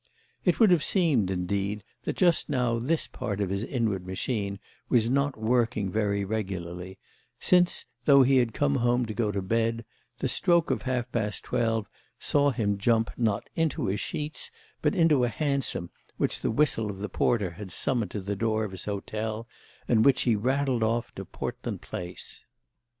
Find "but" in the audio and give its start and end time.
14.81-14.95